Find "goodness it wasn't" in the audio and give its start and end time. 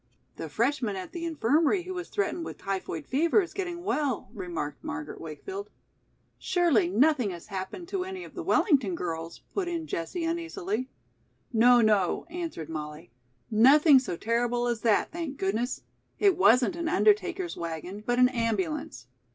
15.37-16.75